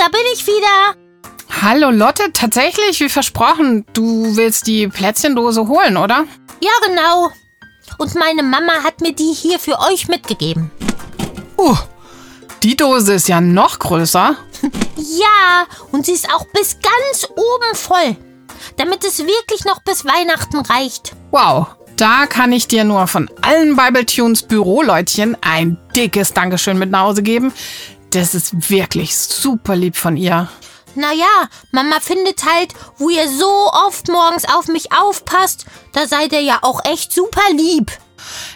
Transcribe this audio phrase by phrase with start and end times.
[0.00, 0.96] da bin ich wieder.
[1.60, 6.24] Hallo Lotte, tatsächlich, wie versprochen, du willst die Plätzchendose holen, oder?
[6.60, 7.30] Ja, genau.
[7.98, 10.70] Und meine Mama hat mir die hier für euch mitgegeben.
[11.58, 11.76] Uh,
[12.62, 14.36] die Dose ist ja noch größer.
[14.96, 18.16] Ja, und sie ist auch bis ganz oben voll,
[18.78, 21.12] damit es wirklich noch bis Weihnachten reicht.
[21.30, 27.02] Wow, da kann ich dir nur von allen Bibletunes Büroleutchen ein dickes Dankeschön mit nach
[27.02, 27.52] Hause geben.
[28.10, 30.48] Das ist wirklich super lieb von ihr.
[30.96, 36.42] Naja, Mama findet halt, wo ihr so oft morgens auf mich aufpasst, da seid ihr
[36.42, 37.92] ja auch echt super lieb.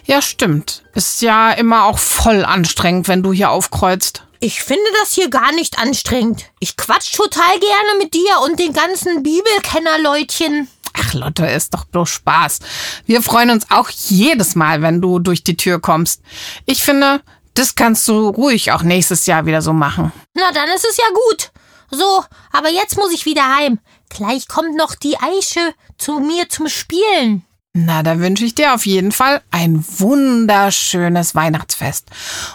[0.05, 0.83] Ja, stimmt.
[0.95, 4.25] Ist ja immer auch voll anstrengend, wenn du hier aufkreuzt.
[4.41, 6.47] Ich finde das hier gar nicht anstrengend.
[6.59, 10.69] Ich quatsch total gerne mit dir und den ganzen Bibelkennerleutchen.
[10.93, 12.59] Ach, Lotte, ist doch bloß Spaß.
[13.07, 16.21] Wir freuen uns auch jedes Mal, wenn du durch die Tür kommst.
[16.67, 17.23] Ich finde,
[17.55, 20.13] das kannst du ruhig auch nächstes Jahr wieder so machen.
[20.35, 21.51] Na, dann ist es ja gut.
[21.91, 23.79] So, aber jetzt muss ich wieder heim.
[24.09, 27.45] Gleich kommt noch die Eiche zu mir zum Spielen.
[27.77, 32.07] Na, da wünsche ich dir auf jeden Fall ein wunderschönes Weihnachtsfest.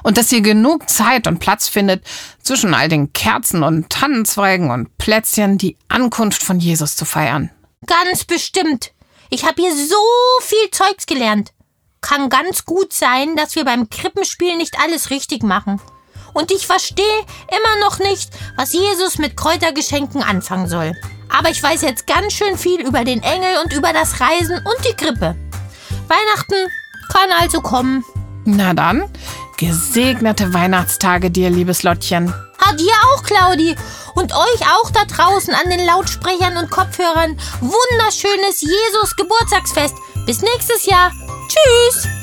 [0.02, 2.06] Und dass ihr genug Zeit und Platz findet,
[2.42, 7.50] zwischen all den Kerzen und Tannenzweigen und Plätzchen die Ankunft von Jesus zu feiern.
[7.86, 8.94] Ganz bestimmt.
[9.30, 9.96] Ich habe hier so
[10.42, 11.52] viel Zeugs gelernt.
[12.10, 15.80] Kann ganz gut sein, dass wir beim Krippenspiel nicht alles richtig machen.
[16.34, 17.06] Und ich verstehe
[17.50, 20.94] immer noch nicht, was Jesus mit Kräutergeschenken anfangen soll.
[21.30, 24.86] Aber ich weiß jetzt ganz schön viel über den Engel und über das Reisen und
[24.90, 25.36] die Krippe.
[26.08, 26.72] Weihnachten
[27.14, 28.04] kann also kommen.
[28.44, 29.08] Na dann,
[29.58, 32.34] gesegnete Weihnachtstage dir, liebes Lottchen.
[32.58, 33.76] Hat ihr auch, Claudi.
[34.16, 37.38] Und euch auch da draußen an den Lautsprechern und Kopfhörern.
[37.62, 39.94] Wunderschönes Jesus-Geburtstagsfest.
[40.26, 41.12] Bis nächstes Jahr.
[41.64, 42.19] Tschüss.